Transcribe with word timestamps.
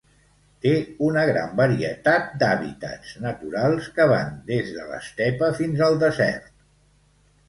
Té 0.65 0.69
una 1.07 1.25
gran 1.29 1.51
varietat 1.59 2.31
d'hàbitats 2.43 3.11
naturals, 3.25 3.89
que 3.97 4.07
van 4.13 4.31
des 4.47 4.71
de 4.79 4.87
l'estepa 4.93 5.51
fins 5.61 5.85
al 5.89 6.01
desert. 6.05 6.49